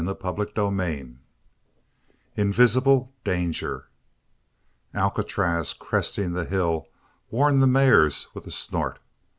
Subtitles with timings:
[0.03, 1.15] CHAPTER XVII
[2.35, 3.87] INVISIBLE DANGER
[4.95, 6.87] Alcatraz, cresting the hill,
[7.29, 8.97] warned the mares with a snort.